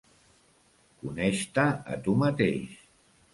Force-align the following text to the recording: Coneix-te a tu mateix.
Coneix-te 1.01 1.67
a 1.97 1.99
tu 2.09 2.17
mateix. 2.23 2.67